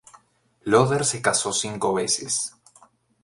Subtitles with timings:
[0.63, 2.55] Loder se casó cinco veces.